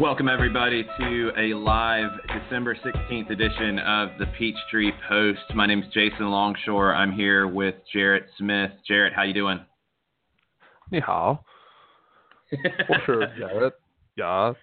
Welcome, 0.00 0.30
everybody, 0.30 0.82
to 0.98 1.30
a 1.36 1.52
live 1.52 2.08
December 2.26 2.74
16th 2.74 3.28
edition 3.28 3.78
of 3.80 4.08
the 4.18 4.24
Peachtree 4.38 4.92
Post. 5.06 5.40
My 5.54 5.66
name 5.66 5.80
is 5.80 5.92
Jason 5.92 6.30
Longshore. 6.30 6.94
I'm 6.94 7.12
here 7.12 7.46
with 7.46 7.74
Jarrett 7.92 8.24
Smith. 8.38 8.70
Jarrett, 8.88 9.12
how 9.12 9.24
you 9.24 9.34
doing? 9.34 9.60
Ni 10.90 11.00
hao. 11.00 11.44
for 12.86 12.96
sure, 13.04 13.26
Jarrett. 13.38 13.74
Yeah, 14.16 14.54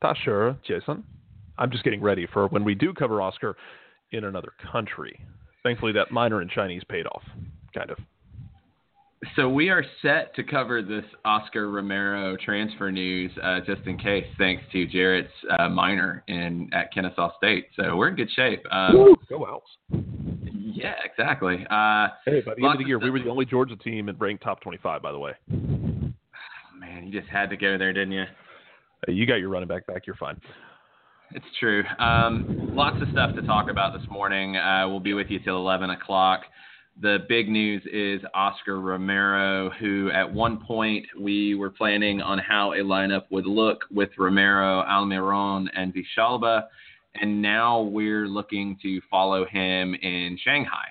that's 0.00 0.20
sure, 0.20 0.56
Jason. 0.64 1.02
I'm 1.58 1.72
just 1.72 1.82
getting 1.82 2.00
ready 2.00 2.28
for 2.32 2.46
when 2.46 2.62
we 2.62 2.76
do 2.76 2.94
cover 2.94 3.20
Oscar 3.20 3.56
in 4.12 4.22
another 4.22 4.52
country. 4.70 5.18
Thankfully, 5.64 5.90
that 5.94 6.12
minor 6.12 6.40
in 6.40 6.48
Chinese 6.48 6.84
paid 6.88 7.06
off, 7.08 7.24
kind 7.74 7.90
of. 7.90 7.98
So 9.36 9.48
we 9.48 9.68
are 9.70 9.84
set 10.02 10.34
to 10.36 10.42
cover 10.42 10.82
this 10.82 11.04
Oscar 11.24 11.70
Romero 11.70 12.36
transfer 12.36 12.90
news, 12.90 13.30
uh, 13.42 13.60
just 13.60 13.82
in 13.86 13.96
case, 13.96 14.26
thanks 14.38 14.62
to 14.72 14.86
Jarrett's 14.86 15.32
uh, 15.58 15.68
minor 15.68 16.22
in 16.28 16.68
at 16.72 16.92
Kennesaw 16.92 17.36
State. 17.36 17.68
So 17.76 17.96
we're 17.96 18.08
in 18.08 18.16
good 18.16 18.30
shape. 18.34 18.62
Um, 18.70 19.16
Go 19.28 19.46
Owls. 19.46 19.62
yeah, 20.52 20.94
exactly. 21.04 21.66
Uh, 21.70 22.08
Hey, 22.24 22.40
by 22.40 22.54
the 22.54 22.64
end 22.64 22.72
of 22.72 22.78
the 22.78 22.82
of 22.82 22.88
year, 22.88 22.98
we 22.98 23.10
were 23.10 23.20
the 23.20 23.30
only 23.30 23.44
Georgia 23.44 23.76
team 23.76 24.08
in 24.08 24.16
ranked 24.18 24.42
top 24.42 24.60
25, 24.60 25.02
by 25.02 25.12
the 25.12 25.18
way. 25.18 25.32
man, 25.50 27.06
you 27.06 27.12
just 27.12 27.30
had 27.30 27.50
to 27.50 27.56
go 27.56 27.78
there, 27.78 27.92
didn't 27.92 28.12
you? 28.12 28.24
Hey, 29.06 29.12
you 29.12 29.26
got 29.26 29.36
your 29.36 29.48
running 29.48 29.68
back 29.68 29.86
back. 29.86 30.06
You're 30.06 30.16
fine. 30.16 30.40
It's 31.32 31.46
true. 31.58 31.82
Um, 31.98 32.70
lots 32.74 33.00
of 33.02 33.08
stuff 33.10 33.34
to 33.34 33.42
talk 33.42 33.70
about 33.70 33.98
this 33.98 34.08
morning. 34.10 34.56
Uh, 34.56 34.86
we'll 34.88 35.00
be 35.00 35.14
with 35.14 35.28
you 35.30 35.38
till 35.40 35.56
11 35.56 35.90
o'clock. 35.90 36.42
The 37.00 37.24
big 37.28 37.48
news 37.48 37.82
is 37.92 38.20
Oscar 38.34 38.80
Romero, 38.80 39.68
who 39.80 40.12
at 40.12 40.32
one 40.32 40.58
point 40.58 41.04
we 41.18 41.56
were 41.56 41.70
planning 41.70 42.22
on 42.22 42.38
how 42.38 42.72
a 42.72 42.78
lineup 42.78 43.24
would 43.30 43.46
look 43.46 43.84
with 43.90 44.10
Romero, 44.16 44.84
Almiron, 44.84 45.66
and 45.74 45.92
Villalba, 45.92 46.66
and 47.16 47.42
now 47.42 47.80
we're 47.80 48.28
looking 48.28 48.78
to 48.82 49.00
follow 49.10 49.44
him 49.44 49.94
in 49.94 50.38
Shanghai. 50.44 50.86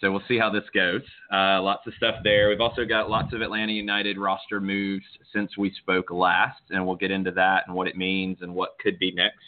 So 0.00 0.10
we'll 0.10 0.22
see 0.26 0.38
how 0.38 0.50
this 0.50 0.64
goes. 0.74 1.02
Uh, 1.32 1.62
lots 1.62 1.86
of 1.86 1.94
stuff 1.94 2.16
there. 2.24 2.48
We've 2.48 2.60
also 2.60 2.84
got 2.84 3.08
lots 3.08 3.32
of 3.32 3.40
Atlanta 3.40 3.72
United 3.72 4.18
roster 4.18 4.60
moves 4.60 5.04
since 5.32 5.56
we 5.56 5.72
spoke 5.80 6.10
last, 6.10 6.60
and 6.70 6.84
we'll 6.84 6.96
get 6.96 7.12
into 7.12 7.30
that 7.32 7.64
and 7.68 7.76
what 7.76 7.86
it 7.86 7.96
means 7.96 8.38
and 8.40 8.52
what 8.52 8.70
could 8.80 8.98
be 8.98 9.12
next. 9.12 9.38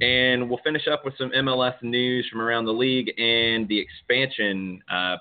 And 0.00 0.48
we'll 0.48 0.60
finish 0.64 0.88
up 0.90 1.04
with 1.04 1.14
some 1.18 1.30
MLS 1.30 1.74
news 1.82 2.26
from 2.30 2.40
around 2.40 2.64
the 2.64 2.72
league 2.72 3.08
and 3.18 3.68
the 3.68 3.78
expansion 3.78 4.82
uh, 4.90 5.16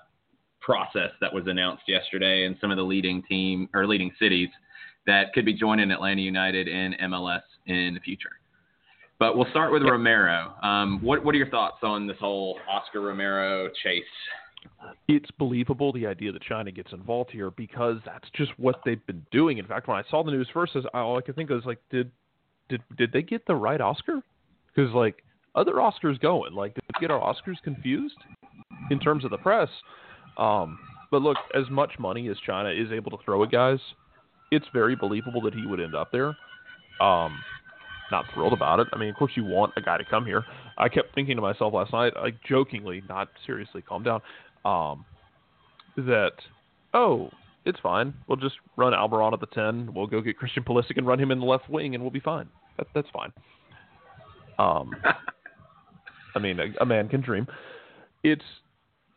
process 0.61 1.11
that 1.22 1.33
was 1.33 1.44
announced 1.47 1.83
yesterday, 1.88 2.45
and 2.45 2.55
some 2.61 2.72
of 2.72 2.77
the 2.77 2.83
leading 2.83 3.22
team 3.23 3.69
or 3.73 3.85
leading 3.88 4.11
cities 4.19 4.50
that 5.05 5.33
could 5.33 5.45
be 5.45 5.53
joining 5.53 5.91
Atlanta 5.91 6.22
United 6.22 6.67
in 6.67 6.94
MLS 7.03 7.41
in 7.66 7.94
the 7.94 8.00
future. 8.00 8.31
But 9.17 9.35
we'll 9.35 9.50
start 9.50 9.73
with 9.73 9.83
Romero. 9.83 10.53
Um, 10.63 11.00
what 11.02 11.25
what 11.25 11.35
are 11.35 11.38
your 11.38 11.50
thoughts 11.50 11.80
on 11.83 12.07
this 12.07 12.17
whole 12.19 12.57
Oscar 12.69 13.02
Romero 13.02 13.69
chase? 13.83 14.03
it's 15.07 15.30
believable 15.31 15.91
the 15.91 16.06
idea 16.06 16.31
that 16.31 16.41
China 16.41 16.72
gets 16.72 16.91
involved 16.94 17.31
here 17.31 17.51
because 17.51 17.97
that's 18.06 18.28
just 18.35 18.51
what 18.57 18.81
they've 18.85 19.06
been 19.06 19.25
doing. 19.31 19.57
In 19.57 19.66
fact, 19.66 19.88
when 19.88 19.97
I 19.97 20.03
saw 20.09 20.23
the 20.23 20.31
news 20.31 20.47
first, 20.53 20.75
all 20.94 21.18
I 21.18 21.22
could 21.22 21.35
think 21.35 21.50
of 21.50 21.56
was 21.56 21.66
like, 21.66 21.79
did 21.89 22.12
did 22.69 22.81
did 22.97 23.12
they 23.12 23.22
get 23.22 23.45
the 23.45 23.56
right 23.56 23.81
Oscar? 23.81 24.22
Because 24.79 24.94
like 24.94 25.23
other 25.56 25.73
Oscars 25.73 26.19
going, 26.22 26.53
like 26.53 26.73
did 26.73 26.84
get 27.01 27.12
our 27.12 27.19
Oscars 27.19 27.62
confused 27.63 28.16
in 28.91 29.00
terms 29.00 29.25
of 29.25 29.31
the 29.31 29.38
press? 29.38 29.67
Um, 30.38 30.79
but 31.12 31.22
look, 31.22 31.38
as 31.53 31.69
much 31.69 31.94
money 32.00 32.29
as 32.29 32.38
China 32.45 32.69
is 32.69 32.91
able 32.91 33.12
to 33.12 33.18
throw 33.25 33.44
at 33.44 33.51
guys, 33.51 33.79
it's 34.51 34.66
very 34.72 34.95
believable 34.95 35.41
that 35.41 35.53
he 35.53 35.66
would 35.66 35.81
end 35.81 35.95
up 35.95 36.12
there. 36.13 36.29
Um, 37.01 37.38
not 38.09 38.25
thrilled 38.34 38.53
about 38.53 38.79
it. 38.79 38.88
I 38.94 38.97
mean, 38.97 39.09
of 39.09 39.16
course, 39.16 39.34
you 39.35 39.44
want 39.44 39.73
a 39.75 39.81
guy 39.81 39.97
to 39.97 40.06
come 40.06 40.25
here. 40.25 40.45
I 40.78 40.88
kept 40.88 41.13
thinking 41.13 41.35
to 41.35 41.41
myself 41.41 41.73
last 41.73 41.91
night, 41.91 42.13
like 42.16 42.35
jokingly, 42.47 43.03
not 43.09 43.28
seriously, 43.45 43.81
calm 43.81 44.03
down, 44.03 44.22
um, 44.63 45.06
that, 45.97 46.31
oh, 46.94 47.29
it's 47.66 47.79
fine. 47.81 48.13
We'll 48.28 48.38
just 48.38 48.56
run 48.78 48.94
Almiron 48.94 49.34
at 49.34 49.41
the 49.41 49.47
10. 49.47 49.94
We'll 49.94 50.07
go 50.07 50.22
get 50.22 50.38
Christian 50.38 50.63
Pulisic 50.63 50.97
and 50.97 51.06
run 51.06 51.19
him 51.19 51.31
in 51.31 51.39
the 51.39 51.45
left 51.45 51.69
wing, 51.69 51.95
and 51.95 52.03
we'll 52.03 52.12
be 52.12 52.22
fine. 52.22 52.47
That, 52.78 52.88
that's 52.95 53.09
fine. 53.12 53.31
Um, 54.59 54.92
I 56.36 56.40
mean, 56.40 56.59
a, 56.59 56.66
a 56.81 56.86
man 56.86 57.08
can 57.08 57.22
dream. 57.22 57.47
It's 58.24 58.44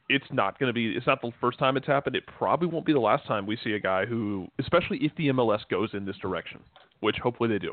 it's 0.08 0.26
not 0.30 0.58
going 0.58 0.68
to 0.68 0.72
be. 0.72 0.92
It's 0.96 1.06
not 1.06 1.20
the 1.20 1.32
first 1.40 1.58
time 1.58 1.76
it's 1.76 1.86
happened. 1.86 2.16
It 2.16 2.24
probably 2.26 2.68
won't 2.68 2.86
be 2.86 2.92
the 2.92 3.00
last 3.00 3.26
time 3.26 3.46
we 3.46 3.58
see 3.62 3.72
a 3.72 3.80
guy 3.80 4.06
who, 4.06 4.46
especially 4.58 4.98
if 4.98 5.12
the 5.16 5.28
MLS 5.28 5.60
goes 5.70 5.90
in 5.92 6.04
this 6.04 6.16
direction, 6.18 6.60
which 7.00 7.16
hopefully 7.16 7.48
they 7.48 7.58
do, 7.58 7.72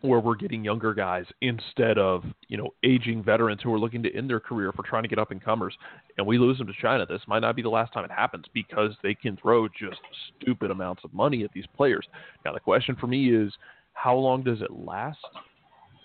where 0.00 0.20
we're 0.20 0.36
getting 0.36 0.64
younger 0.64 0.94
guys 0.94 1.26
instead 1.42 1.98
of 1.98 2.24
you 2.48 2.56
know 2.56 2.68
aging 2.84 3.22
veterans 3.22 3.60
who 3.62 3.72
are 3.72 3.78
looking 3.78 4.02
to 4.02 4.14
end 4.14 4.28
their 4.28 4.40
career 4.40 4.72
for 4.72 4.82
trying 4.82 5.02
to 5.02 5.08
get 5.08 5.18
up 5.18 5.30
and 5.30 5.42
comers, 5.42 5.74
and 6.18 6.26
we 6.26 6.38
lose 6.38 6.58
them 6.58 6.66
to 6.66 6.74
China. 6.80 7.06
This 7.06 7.22
might 7.26 7.40
not 7.40 7.56
be 7.56 7.62
the 7.62 7.68
last 7.68 7.92
time 7.92 8.04
it 8.04 8.10
happens 8.10 8.46
because 8.52 8.92
they 9.02 9.14
can 9.14 9.36
throw 9.36 9.68
just 9.68 10.00
stupid 10.40 10.70
amounts 10.70 11.04
of 11.04 11.12
money 11.12 11.44
at 11.44 11.52
these 11.52 11.66
players. 11.76 12.06
Now 12.44 12.52
the 12.52 12.60
question 12.60 12.96
for 12.98 13.06
me 13.06 13.34
is, 13.34 13.52
how 13.92 14.16
long 14.16 14.42
does 14.42 14.60
it 14.62 14.70
last 14.70 15.18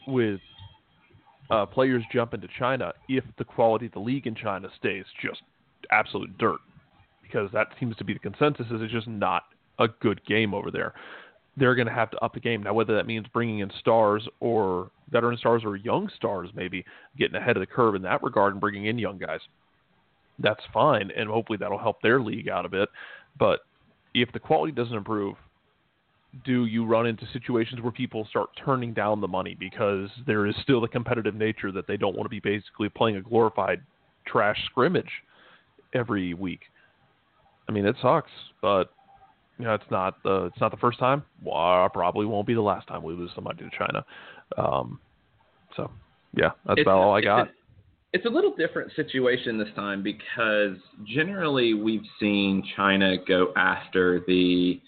with 0.07 0.39
uh, 1.49 1.65
players 1.65 2.03
jump 2.11 2.33
into 2.33 2.47
China 2.57 2.93
if 3.07 3.23
the 3.37 3.43
quality 3.43 3.87
of 3.87 3.91
the 3.93 3.99
league 3.99 4.27
in 4.27 4.35
China 4.35 4.67
stays 4.77 5.05
just 5.21 5.41
absolute 5.91 6.37
dirt? 6.37 6.59
Because 7.21 7.49
that 7.53 7.67
seems 7.79 7.95
to 7.97 8.03
be 8.03 8.13
the 8.13 8.19
consensus 8.19 8.67
is 8.67 8.81
it's 8.81 8.93
just 8.93 9.07
not 9.07 9.43
a 9.79 9.87
good 9.87 10.23
game 10.25 10.53
over 10.53 10.71
there 10.71 10.93
they're 11.57 11.75
going 11.75 11.87
to 11.87 11.93
have 11.93 12.11
to 12.11 12.17
up 12.23 12.33
the 12.33 12.39
game. 12.39 12.63
Now, 12.63 12.73
whether 12.73 12.95
that 12.95 13.07
means 13.07 13.25
bringing 13.31 13.59
in 13.59 13.71
stars 13.79 14.27
or 14.39 14.91
veteran 15.09 15.37
stars 15.37 15.63
or 15.63 15.75
young 15.75 16.09
stars, 16.15 16.49
maybe 16.53 16.85
getting 17.17 17.35
ahead 17.35 17.55
of 17.55 17.61
the 17.61 17.67
curve 17.67 17.95
in 17.95 18.01
that 18.01 18.23
regard 18.23 18.53
and 18.53 18.61
bringing 18.61 18.85
in 18.85 18.99
young 18.99 19.17
guys, 19.17 19.39
that's 20.39 20.61
fine. 20.73 21.11
And 21.15 21.29
hopefully 21.29 21.57
that'll 21.57 21.79
help 21.79 22.01
their 22.01 22.21
league 22.21 22.49
out 22.49 22.65
a 22.65 22.69
bit. 22.69 22.89
But 23.39 23.61
if 24.13 24.31
the 24.33 24.39
quality 24.39 24.73
doesn't 24.73 24.95
improve, 24.95 25.35
do 26.43 26.65
you 26.65 26.85
run 26.85 27.05
into 27.07 27.25
situations 27.31 27.81
where 27.81 27.91
people 27.91 28.25
start 28.29 28.49
turning 28.63 28.93
down 28.93 29.21
the 29.21 29.27
money 29.27 29.55
because 29.59 30.09
there 30.27 30.45
is 30.45 30.55
still 30.63 30.81
the 30.81 30.87
competitive 30.87 31.35
nature 31.35 31.71
that 31.71 31.87
they 31.87 31.97
don't 31.97 32.15
want 32.15 32.25
to 32.25 32.29
be 32.29 32.39
basically 32.39 32.89
playing 32.89 33.15
a 33.17 33.21
glorified 33.21 33.81
trash 34.27 34.57
scrimmage 34.65 35.09
every 35.93 36.33
week? 36.33 36.61
I 37.69 37.71
mean, 37.71 37.85
it 37.85 37.95
sucks, 38.01 38.31
but 38.61 38.91
you 39.57 39.65
know, 39.65 39.73
it's 39.73 39.89
not 39.89 40.21
the 40.23 40.45
it's 40.45 40.59
not 40.59 40.71
the 40.71 40.77
first 40.77 40.99
time. 40.99 41.23
Well, 41.41 41.87
probably 41.93 42.25
won't 42.25 42.45
be 42.45 42.53
the 42.53 42.61
last 42.61 42.87
time 42.87 43.01
we 43.03 43.13
lose 43.13 43.31
somebody 43.33 43.63
to 43.63 43.69
China. 43.77 44.05
Um, 44.57 44.99
so 45.77 45.89
yeah, 46.35 46.51
that's 46.65 46.79
It's- 46.79 46.85
about 46.85 46.97
all 46.97 47.13
I 47.15 47.19
it's 47.19 47.25
got. 47.25 47.47
a- 47.47 47.51
It's 48.13 48.25
a 48.25 48.29
little 48.29 48.55
different 48.55 48.91
situation 48.93 49.57
this 49.57 49.73
time 49.75 50.01
because 50.03 50.77
generally 51.05 51.73
we've 51.73 52.05
seen 52.19 52.63
China 52.75 53.17
go 53.17 53.51
after 53.57 54.21
the 54.27 54.79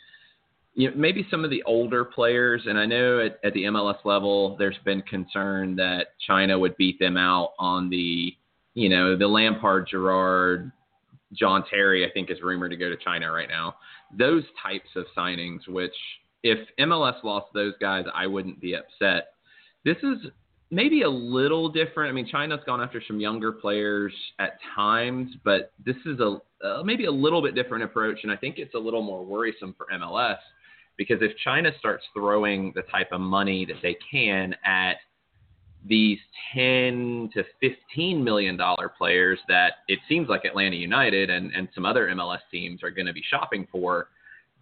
you 0.77 0.91
know, 0.91 0.95
maybe 0.95 1.27
some 1.31 1.43
of 1.43 1.49
the 1.49 1.63
older 1.63 2.05
players, 2.05 2.61
and 2.67 2.77
I 2.77 2.85
know 2.85 3.19
at, 3.19 3.39
at 3.43 3.53
the 3.53 3.63
MLS 3.63 3.97
level 4.05 4.55
there's 4.57 4.77
been 4.85 5.01
concern 5.01 5.75
that 5.77 6.09
China 6.25 6.57
would 6.57 6.77
beat 6.77 6.99
them 6.99 7.17
out 7.17 7.53
on 7.57 7.89
the 7.89 8.31
you 8.75 8.87
know 8.87 9.17
the 9.17 9.27
Lampard, 9.27 9.87
Gerrard, 9.89 10.71
John 11.33 11.63
Terry. 11.67 12.05
I 12.05 12.11
think 12.11 12.29
is 12.29 12.43
rumored 12.43 12.69
to 12.69 12.77
go 12.77 12.89
to 12.89 12.95
China 12.95 13.31
right 13.31 13.49
now. 13.49 13.75
Those 14.15 14.43
types 14.61 14.89
of 14.95 15.05
signings, 15.17 15.67
which 15.67 15.95
if 16.43 16.59
MLS 16.79 17.23
lost 17.23 17.47
those 17.55 17.73
guys, 17.81 18.05
I 18.13 18.27
wouldn't 18.27 18.61
be 18.61 18.75
upset. 18.75 19.29
This 19.83 19.97
is 20.03 20.29
maybe 20.69 21.01
a 21.01 21.09
little 21.09 21.69
different. 21.69 22.11
I 22.11 22.13
mean, 22.13 22.27
China's 22.31 22.59
gone 22.67 22.81
after 22.81 23.01
some 23.07 23.19
younger 23.19 23.51
players 23.51 24.13
at 24.37 24.59
times, 24.75 25.31
but 25.43 25.71
this 25.83 25.97
is 26.05 26.19
a 26.19 26.37
uh, 26.63 26.83
maybe 26.83 27.05
a 27.05 27.11
little 27.11 27.41
bit 27.41 27.55
different 27.55 27.83
approach, 27.83 28.19
and 28.21 28.31
I 28.31 28.35
think 28.35 28.59
it's 28.59 28.75
a 28.75 28.79
little 28.79 29.01
more 29.01 29.25
worrisome 29.25 29.73
for 29.75 29.87
MLS 29.91 30.37
because 30.97 31.17
if 31.21 31.31
China 31.43 31.71
starts 31.79 32.03
throwing 32.13 32.71
the 32.75 32.81
type 32.83 33.09
of 33.11 33.21
money 33.21 33.65
that 33.65 33.77
they 33.81 33.97
can 34.11 34.55
at 34.65 34.97
these 35.87 36.19
10 36.53 37.29
to 37.33 37.43
15 37.61 38.23
million 38.23 38.57
dollar 38.57 38.91
players 38.97 39.39
that 39.47 39.73
it 39.87 39.99
seems 40.09 40.27
like 40.27 40.43
Atlanta 40.43 40.75
United 40.75 41.29
and, 41.29 41.51
and 41.53 41.69
some 41.73 41.85
other 41.85 42.07
MLS 42.07 42.39
teams 42.51 42.83
are 42.83 42.89
going 42.89 43.05
to 43.05 43.13
be 43.13 43.23
shopping 43.29 43.67
for, 43.71 44.09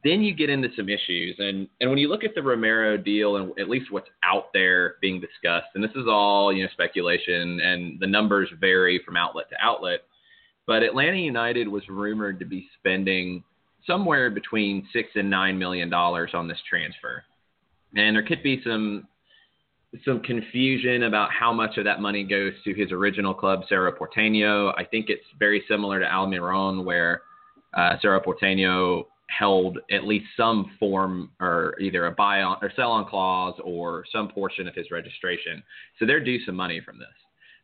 then 0.03 0.21
you 0.21 0.35
get 0.35 0.49
into 0.49 0.69
some 0.75 0.87
issues. 0.87 1.35
And 1.39 1.67
and 1.81 1.89
when 1.89 1.97
you 1.97 2.09
look 2.09 2.23
at 2.23 2.35
the 2.35 2.43
Romero 2.43 2.95
deal 2.95 3.37
and 3.37 3.57
at 3.59 3.69
least 3.69 3.91
what's 3.91 4.09
out 4.23 4.53
there 4.53 4.95
being 5.01 5.19
discussed, 5.19 5.69
and 5.73 5.83
this 5.83 5.95
is 5.95 6.05
all 6.07 6.53
you 6.53 6.63
know 6.63 6.69
speculation, 6.71 7.59
and 7.59 7.99
the 7.99 8.07
numbers 8.07 8.49
vary 8.59 9.01
from 9.03 9.17
outlet 9.17 9.49
to 9.49 9.55
outlet. 9.59 10.01
But 10.67 10.83
Atlanta 10.83 11.17
United 11.17 11.67
was 11.67 11.83
rumored 11.89 12.39
to 12.39 12.45
be 12.45 12.67
spending 12.79 13.43
somewhere 13.87 14.29
between 14.29 14.87
six 14.93 15.09
and 15.15 15.29
nine 15.29 15.57
million 15.57 15.89
dollars 15.89 16.31
on 16.33 16.47
this 16.47 16.59
transfer, 16.69 17.23
and 17.95 18.15
there 18.15 18.23
could 18.23 18.43
be 18.43 18.61
some 18.63 19.07
some 20.03 20.19
confusion 20.21 21.03
about 21.03 21.31
how 21.31 21.53
much 21.53 21.77
of 21.77 21.85
that 21.85 22.01
money 22.01 22.23
goes 22.23 22.53
to 22.65 22.73
his 22.73 22.91
original 22.91 23.33
club, 23.33 23.61
Cerro 23.69 23.91
Porteño. 23.93 24.73
I 24.77 24.83
think 24.83 25.09
it's 25.09 25.23
very 25.39 25.63
similar 25.69 25.99
to 25.99 26.05
Almiron, 26.05 26.83
where 26.83 27.21
uh, 27.73 27.95
Cerro 28.01 28.19
Porteño 28.19 29.05
held 29.27 29.79
at 29.91 30.03
least 30.03 30.25
some 30.37 30.71
form 30.79 31.31
or 31.39 31.75
either 31.79 32.07
a 32.07 32.11
buy 32.11 32.41
on 32.41 32.57
or 32.61 32.71
sell 32.75 32.91
on 32.91 33.05
clause 33.05 33.55
or 33.63 34.03
some 34.11 34.27
portion 34.29 34.67
of 34.67 34.75
his 34.75 34.91
registration. 34.91 35.63
So 35.97 36.05
they're 36.05 36.23
due 36.23 36.43
some 36.45 36.55
money 36.55 36.81
from 36.83 36.99
this. 36.99 37.07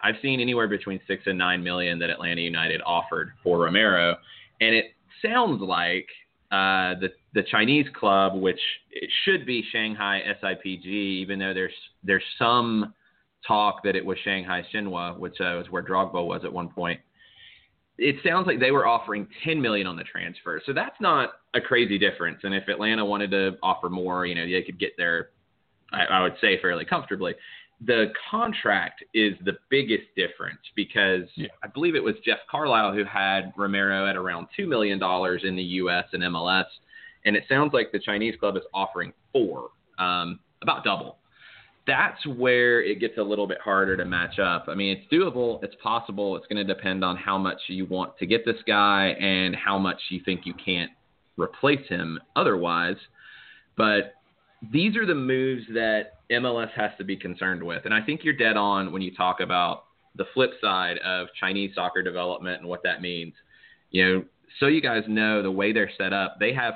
I've 0.02 0.16
seen 0.22 0.40
anywhere 0.40 0.68
between 0.68 1.00
six 1.08 1.24
and 1.28 1.38
nine 1.38 1.64
million 1.64 2.00
that 2.00 2.10
Atlanta 2.10 2.42
United 2.42 2.82
offered 2.86 3.32
for 3.44 3.60
Romero, 3.60 4.16
and 4.60 4.74
it 4.74 4.94
sounds 5.22 5.62
like 5.62 6.08
uh, 6.52 7.00
the 7.00 7.10
the 7.34 7.44
Chinese 7.50 7.86
club, 7.94 8.36
which 8.36 8.60
it 8.92 9.10
should 9.24 9.46
be 9.46 9.64
Shanghai 9.72 10.22
SIPG, 10.44 10.86
even 10.86 11.40
though 11.40 11.54
there's 11.54 11.74
there's 12.04 12.24
some 12.38 12.94
talk 13.48 13.84
that 13.84 13.96
it 13.96 14.06
was 14.06 14.18
Shanghai 14.24 14.64
Shenhua, 14.74 15.18
which 15.18 15.40
uh, 15.40 15.56
was 15.58 15.68
where 15.70 15.84
Drogba 15.84 16.26
was 16.26 16.42
at 16.44 16.52
one 16.52 16.70
point. 16.70 17.00
It 17.98 18.16
sounds 18.26 18.48
like 18.48 18.60
they 18.60 18.72
were 18.72 18.88
offering 18.88 19.28
10 19.44 19.62
million 19.62 19.86
on 19.86 19.96
the 19.96 20.04
transfer, 20.04 20.62
so 20.66 20.74
that's 20.74 21.00
not 21.00 21.34
a 21.54 21.62
crazy 21.62 21.98
difference. 21.98 22.40
And 22.44 22.54
if 22.54 22.68
Atlanta 22.68 23.06
wanted 23.06 23.32
to 23.32 23.58
offer 23.62 23.90
more, 23.90 24.26
you 24.26 24.36
know, 24.36 24.46
they 24.46 24.62
could 24.64 24.80
get 24.80 24.94
there. 24.98 25.30
I, 25.94 26.06
I 26.06 26.22
would 26.22 26.36
say 26.42 26.60
fairly 26.62 26.86
comfortably 26.86 27.36
the 27.86 28.12
contract 28.30 29.04
is 29.14 29.34
the 29.44 29.54
biggest 29.70 30.04
difference 30.16 30.60
because 30.76 31.24
yeah. 31.36 31.48
I 31.64 31.68
believe 31.68 31.96
it 31.96 32.04
was 32.04 32.16
Jeff 32.24 32.38
Carlisle 32.50 32.94
who 32.94 33.04
had 33.04 33.54
Romero 33.58 34.08
at 34.08 34.16
around 34.16 34.48
$2 34.58 34.68
million 34.68 35.02
in 35.44 35.56
the 35.56 35.64
U.S. 35.64 36.06
and 36.14 36.22
MLS. 36.24 36.66
And 37.26 37.36
it 37.36 37.44
sounds 37.50 37.74
like 37.74 37.92
the 37.92 38.00
Chinese 38.00 38.36
club 38.40 38.56
is 38.56 38.64
offering 38.74 39.14
four, 39.32 39.70
um, 39.98 40.40
about 40.62 40.84
double. 40.84 41.18
That's 41.88 42.24
where 42.28 42.84
it 42.84 43.00
gets 43.00 43.18
a 43.18 43.24
little 43.24 43.48
bit 43.48 43.58
harder 43.64 43.98
to 43.98 44.06
match 44.06 44.38
up. 44.38 44.66
I 44.68 44.76
mean, 44.76 44.98
it's 44.98 45.12
doable, 45.12 45.64
it's 45.64 45.76
possible. 45.82 46.36
It's 46.36 46.46
going 46.46 46.66
to 46.66 46.74
depend 46.74 47.04
on 47.04 47.18
how 47.18 47.40
much 47.40 47.58
you 47.68 47.88
want 47.88 48.16
to 48.20 48.28
get 48.28 48.46
this 48.46 48.62
guy 48.68 49.16
and 49.20 49.56
how 49.56 49.80
much 49.80 50.00
you 50.10 50.22
think 50.24 50.42
you 50.46 50.54
can't 50.64 50.92
replace 51.38 51.88
him 51.88 52.20
otherwise. 52.36 52.98
But 53.76 54.14
these 54.72 54.96
are 54.96 55.08
the 55.08 55.16
moves 55.16 55.64
that 55.74 56.21
MLS 56.32 56.72
has 56.72 56.92
to 56.98 57.04
be 57.04 57.16
concerned 57.16 57.64
with. 57.64 57.86
And 57.86 57.94
I 57.94 58.02
think 58.02 58.24
you're 58.24 58.34
dead 58.36 58.58
on 58.58 58.92
when 58.92 59.02
you 59.02 59.14
talk 59.16 59.40
about 59.40 59.86
the 60.16 60.26
flip 60.34 60.52
side 60.62 60.98
of 61.00 61.28
Chinese 61.40 61.72
soccer 61.76 62.02
development 62.02 62.60
and 62.60 62.68
what 62.68 62.84
that 62.84 63.02
means. 63.02 63.34
You 63.92 64.06
know, 64.06 64.24
so 64.60 64.68
you 64.68 64.82
guys 64.82 65.04
know 65.08 65.42
the 65.42 65.52
way 65.52 65.72
they're 65.72 65.92
set 65.98 66.14
up, 66.14 66.38
they 66.40 66.54
have 66.54 66.76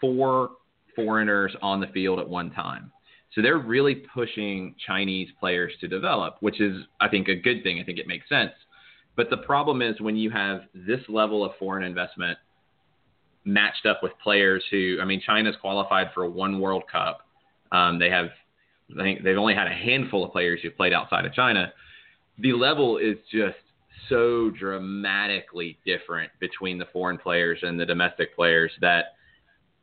four 0.00 0.50
foreigners 0.94 1.54
on 1.62 1.80
the 1.80 1.86
field 1.88 2.18
at 2.18 2.28
one 2.28 2.50
time. 2.50 2.92
So 3.34 3.40
they're 3.40 3.58
really 3.58 4.04
pushing 4.14 4.74
Chinese 4.86 5.28
players 5.40 5.72
to 5.80 5.88
develop, 5.88 6.36
which 6.40 6.60
is, 6.60 6.84
I 7.00 7.08
think, 7.08 7.28
a 7.28 7.34
good 7.34 7.62
thing. 7.62 7.80
I 7.80 7.84
think 7.84 7.98
it 7.98 8.06
makes 8.06 8.28
sense. 8.28 8.52
But 9.16 9.30
the 9.30 9.38
problem 9.38 9.82
is 9.82 10.00
when 10.00 10.16
you 10.16 10.30
have 10.30 10.62
this 10.74 11.00
level 11.08 11.44
of 11.44 11.52
foreign 11.58 11.84
investment 11.84 12.38
matched 13.44 13.86
up 13.86 14.00
with 14.02 14.12
players 14.22 14.62
who, 14.70 14.98
I 15.00 15.04
mean, 15.04 15.22
China's 15.24 15.56
qualified 15.60 16.08
for 16.14 16.28
one 16.28 16.60
World 16.60 16.84
Cup. 16.90 17.20
Um, 17.72 17.98
they 17.98 18.10
have, 18.10 18.26
I 18.98 19.02
think 19.02 19.22
they've 19.22 19.36
only 19.36 19.54
had 19.54 19.66
a 19.66 19.74
handful 19.74 20.24
of 20.24 20.32
players 20.32 20.60
who've 20.62 20.76
played 20.76 20.92
outside 20.92 21.24
of 21.24 21.32
China. 21.32 21.72
The 22.38 22.52
level 22.52 22.98
is 22.98 23.16
just 23.30 23.56
so 24.08 24.50
dramatically 24.50 25.78
different 25.84 26.30
between 26.40 26.78
the 26.78 26.86
foreign 26.92 27.18
players 27.18 27.58
and 27.62 27.78
the 27.78 27.86
domestic 27.86 28.34
players 28.34 28.72
that 28.80 29.14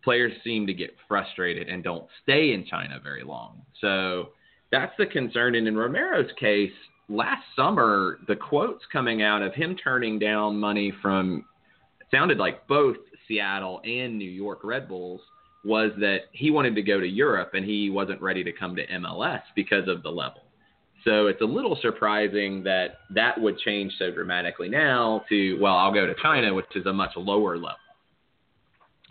players 0.04 0.32
seem 0.44 0.68
to 0.68 0.74
get 0.74 0.96
frustrated 1.08 1.70
and 1.70 1.84
don't 1.84 2.08
stay 2.24 2.54
in 2.54 2.66
China 2.66 3.00
very 3.04 3.24
long. 3.24 3.62
So 3.82 4.30
that's 4.72 4.94
the 4.98 5.06
concern. 5.06 5.56
And 5.56 5.68
in 5.68 5.76
Romero's 5.76 6.32
case, 6.40 6.72
last 7.10 7.44
summer, 7.56 8.20
the 8.28 8.36
quotes 8.36 8.84
coming 8.92 9.22
out 9.22 9.42
of 9.42 9.54
him 9.54 9.76
turning 9.76 10.20
down 10.20 10.60
money 10.60 10.94
from 11.02 11.46
sounded 12.12 12.38
like 12.38 12.68
both 12.68 12.98
Seattle 13.28 13.82
and 13.84 14.18
New 14.18 14.30
York 14.30 14.60
Red 14.64 14.88
Bulls 14.88 15.22
was 15.66 15.92
that 16.00 16.24
he 16.32 16.52
wanted 16.52 16.76
to 16.76 16.82
go 16.82 17.00
to 17.00 17.08
Europe 17.08 17.52
and 17.54 17.66
he 17.66 17.90
wasn't 17.90 18.22
ready 18.22 18.44
to 18.44 18.52
come 18.52 18.76
to 18.76 18.88
MLS 18.88 19.42
because 19.56 19.88
of 19.88 20.04
the 20.04 20.10
level. 20.10 20.44
So 21.06 21.28
it's 21.28 21.42
a 21.42 21.46
little 21.46 21.78
surprising 21.82 22.64
that 22.64 23.00
that 23.12 23.40
would 23.40 23.58
change 23.60 23.94
so 23.98 24.12
dramatically 24.12 24.70
now 24.70 25.24
to, 25.30 25.58
well, 25.62 25.76
I'll 25.76 25.94
go 25.94 26.06
to 26.06 26.16
China, 26.22 26.54
which 26.54 26.66
is 26.76 26.86
a 26.86 26.94
much 26.94 27.12
lower 27.16 27.58
level. 27.58 27.78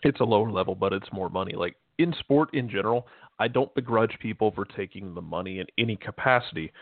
It's 0.02 0.20
a 0.20 0.24
lower 0.24 0.50
level, 0.50 0.74
but 0.74 0.92
it's 0.92 1.08
more 1.12 1.28
money. 1.28 1.54
Like 1.54 1.76
in 1.98 2.14
sport 2.20 2.52
in 2.54 2.68
general, 2.68 3.06
I 3.38 3.48
don't 3.48 3.74
begrudge 3.74 4.16
people 4.20 4.52
for 4.52 4.64
taking 4.64 5.14
the 5.14 5.22
money 5.22 5.60
in 5.60 5.66
any 5.78 5.96
capacity 5.96 6.72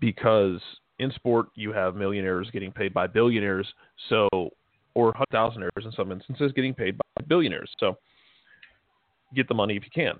because 0.00 0.60
in 0.98 1.10
sport 1.12 1.46
you 1.54 1.72
have 1.72 1.96
millionaires 1.96 2.48
getting 2.52 2.72
paid 2.72 2.94
by 2.94 3.06
billionaires. 3.06 3.66
So 4.08 4.28
or 4.94 5.12
thousandaires 5.32 5.84
in 5.84 5.92
some 5.92 6.12
instances 6.12 6.52
getting 6.52 6.72
paid 6.74 6.96
by 6.96 7.24
billionaires. 7.26 7.70
So 7.80 7.98
get 9.34 9.48
the 9.48 9.54
money 9.54 9.76
if 9.76 9.84
you 9.84 9.90
can, 9.94 10.14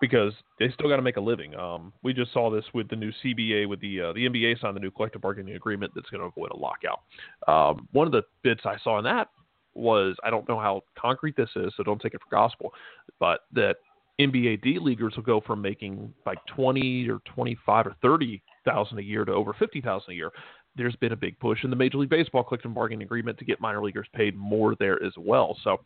because 0.00 0.32
they 0.58 0.70
still 0.70 0.88
got 0.88 0.96
to 0.96 1.02
make 1.02 1.16
a 1.16 1.20
living. 1.20 1.54
Um, 1.54 1.92
we 2.02 2.12
just 2.12 2.32
saw 2.32 2.50
this 2.50 2.64
with 2.74 2.88
the 2.88 2.96
new 2.96 3.12
CBA, 3.24 3.68
with 3.68 3.80
the 3.80 4.00
uh, 4.00 4.12
the 4.12 4.28
NBA 4.28 4.60
signed 4.60 4.76
the 4.76 4.80
new 4.80 4.90
collective 4.90 5.22
bargaining 5.22 5.54
agreement 5.54 5.92
that's 5.94 6.08
going 6.10 6.20
to 6.20 6.26
avoid 6.26 6.50
a 6.50 6.56
lockout. 6.56 7.00
Um, 7.48 7.88
one 7.92 8.06
of 8.06 8.12
the 8.12 8.22
bits 8.42 8.62
I 8.64 8.76
saw 8.82 8.98
in 8.98 9.04
that 9.04 9.28
was 9.74 10.16
I 10.24 10.30
don't 10.30 10.48
know 10.48 10.58
how 10.58 10.82
concrete 10.98 11.36
this 11.36 11.50
is, 11.56 11.72
so 11.76 11.82
don't 11.82 12.00
take 12.00 12.14
it 12.14 12.20
for 12.20 12.30
gospel, 12.30 12.72
but 13.18 13.40
that 13.52 13.76
NBA 14.20 14.62
D 14.62 14.78
leaguers 14.78 15.14
will 15.16 15.22
go 15.22 15.40
from 15.40 15.62
making 15.62 16.12
like 16.26 16.38
twenty 16.46 17.08
or 17.08 17.20
twenty 17.34 17.56
five 17.64 17.86
or 17.86 17.96
thirty 18.02 18.42
thousand 18.64 18.98
a 18.98 19.02
year 19.02 19.24
to 19.24 19.32
over 19.32 19.54
fifty 19.58 19.80
thousand 19.80 20.12
a 20.12 20.16
year 20.16 20.30
there's 20.76 20.96
been 20.96 21.12
a 21.12 21.16
big 21.16 21.38
push 21.38 21.64
in 21.64 21.70
the 21.70 21.76
Major 21.76 21.98
League 21.98 22.10
Baseball 22.10 22.42
collective 22.42 22.74
bargaining 22.74 23.04
agreement 23.04 23.38
to 23.38 23.44
get 23.44 23.60
minor 23.60 23.82
leaguers 23.82 24.06
paid 24.14 24.36
more 24.36 24.74
there 24.78 25.02
as 25.02 25.12
well. 25.16 25.56
So, 25.62 25.80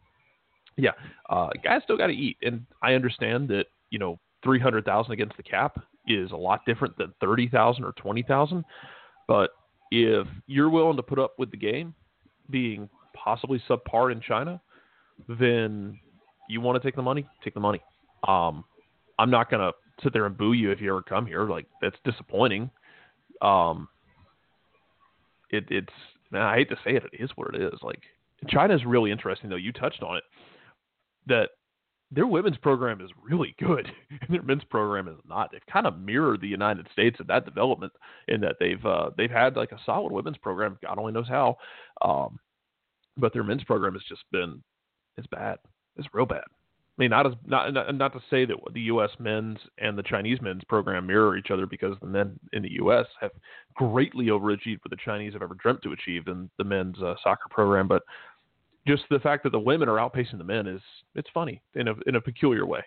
yeah, 0.77 0.93
uh, 1.31 1.49
guys 1.63 1.83
still 1.85 1.97
got 1.97 2.09
to 2.09 2.13
eat, 2.13 2.37
and 2.43 2.67
I 2.83 2.95
understand 2.95 3.49
that 3.49 3.67
you 3.91 3.99
know 3.99 4.19
three 4.43 4.61
hundred 4.61 4.85
thousand 4.85 5.13
against 5.13 5.37
the 5.37 5.43
cap 5.43 5.79
is 6.07 6.31
a 6.31 6.37
lot 6.37 6.61
different 6.67 6.97
than 6.99 7.13
thirty 7.21 7.49
thousand 7.49 7.85
or 7.85 7.93
twenty 7.93 8.23
thousand, 8.23 8.65
but 9.27 9.51
if 9.91 10.27
you're 10.47 10.71
willing 10.71 10.97
to 10.97 11.03
put 11.03 11.19
up 11.19 11.35
with 11.39 11.51
the 11.51 11.57
game 11.57 11.95
being 12.51 12.89
possibly 13.15 13.63
subpar 13.69 14.13
in 14.13 14.21
China, 14.21 14.61
then 15.29 15.99
you 16.49 16.61
want 16.61 16.81
to 16.81 16.87
take 16.87 16.97
the 16.97 17.03
money, 17.03 17.27
take 17.43 17.55
the 17.55 17.61
money. 17.61 17.81
Um, 18.27 18.65
I'm 19.19 19.31
not 19.31 19.51
gonna 19.51 19.73
sit 20.03 20.13
there 20.13 20.27
and 20.27 20.37
boo 20.37 20.53
you 20.53 20.71
if 20.71 20.81
you 20.81 20.91
ever 20.91 21.03
come 21.03 21.27
here. 21.27 21.49
Like 21.49 21.67
that's 21.81 21.97
disappointing. 22.05 22.71
Um, 23.41 23.89
it, 25.51 25.65
it's 25.71 25.93
I 26.33 26.57
hate 26.57 26.69
to 26.69 26.77
say 26.85 26.97
it, 26.97 27.05
it 27.13 27.23
is 27.23 27.31
what 27.37 27.55
it 27.55 27.63
is. 27.63 27.81
Like 27.83 28.03
China 28.49 28.75
is 28.75 28.85
really 28.85 29.11
interesting 29.11 29.49
though. 29.49 29.57
You 29.57 29.73
touched 29.73 30.03
on 30.03 30.19
it 30.19 30.25
that 31.27 31.51
their 32.13 32.27
women's 32.27 32.59
program 32.59 33.01
is 33.01 33.11
really 33.23 33.55
good 33.59 33.87
and 34.11 34.31
their 34.31 34.43
men's 34.43 34.65
program 34.65 35.09
is 35.09 35.17
not. 35.29 35.51
They've 35.51 35.61
kind 35.71 35.87
of 35.87 35.99
mirrored 35.99 36.41
the 36.41 36.49
United 36.49 36.87
States 36.93 37.17
in 37.21 37.27
that 37.27 37.45
development 37.45 37.93
in 38.29 38.41
that 38.43 38.57
they've 38.61 38.85
uh, 38.85 39.11
they've 39.17 39.31
had 39.31 39.57
like 39.57 39.73
a 39.73 39.81
solid 39.85 40.13
women's 40.13 40.39
program. 40.39 40.79
God 40.83 40.99
only 40.99 41.13
knows 41.13 41.29
how, 41.29 41.57
um, 42.03 42.39
but 43.17 43.33
their 43.33 43.45
men's 43.45 43.65
program 43.65 43.95
has 43.95 44.03
just 44.09 44.25
been 44.33 44.63
it's 45.17 45.27
bad. 45.29 45.59
It's 45.97 46.09
real 46.13 46.27
bad. 46.27 46.45
I 46.99 47.03
mean, 47.03 47.11
not 47.11 47.27
as 47.27 47.33
not 47.45 47.73
not 47.75 47.95
not 47.95 48.13
to 48.15 48.21
say 48.31 48.47
that 48.47 48.57
the 48.73 48.81
U.S. 48.83 49.11
men's 49.19 49.59
and 49.79 49.99
the 49.99 50.03
Chinese 50.03 50.41
men's 50.41 50.65
program 50.65 51.07
mirror 51.07 51.37
each 51.37 51.51
other 51.51 51.67
because 51.67 51.97
the 52.01 52.07
men 52.07 52.39
in 52.55 52.63
the 52.63 52.73
U.S. 52.73 53.07
have 53.21 53.33
greatly 53.75 54.27
overachieved 54.27 54.79
what 54.83 54.91
the 54.91 54.97
Chinese 55.05 55.35
have 55.35 55.43
ever 55.43 55.55
dreamt 55.55 55.83
to 55.83 55.93
achieve 55.93 56.27
in 56.29 56.49
the 56.57 56.65
men's 56.65 56.97
uh, 57.03 57.15
soccer 57.23 57.49
program. 57.51 57.87
But 57.87 58.03
just 58.87 59.05
the 59.11 59.19
fact 59.21 59.43
that 59.45 59.51
the 59.51 59.61
women 59.61 59.89
are 59.89 59.97
outpacing 59.97 60.39
the 60.39 60.45
men 60.45 60.67
is 60.67 60.81
it's 61.15 61.29
funny 61.35 61.63
in 61.75 61.89
a 61.89 61.95
in 62.07 62.17
a 62.17 62.21
peculiar 62.21 62.67
way. 62.67 62.83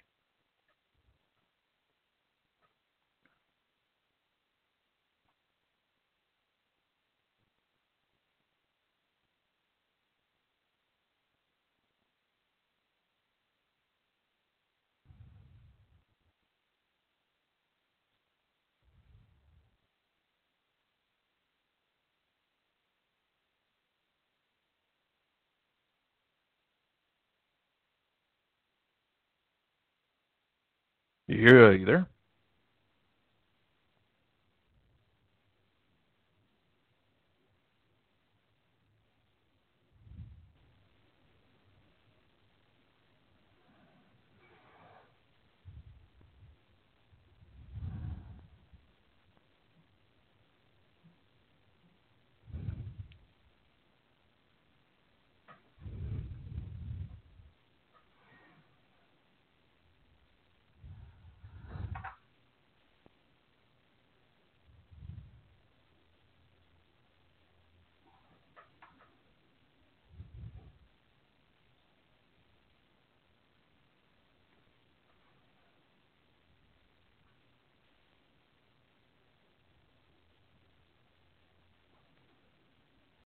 Yeah, 31.29 31.67
uh, 31.67 31.69
you 31.69 31.85
there? 31.85 32.07